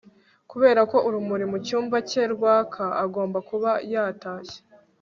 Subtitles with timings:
[0.51, 4.59] kubera ko urumuri mucyumba cye rwaka, agomba kuba yatashye